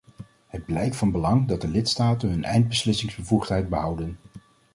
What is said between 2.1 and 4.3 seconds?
hun eindbeslissingsbevoegdheid behouden.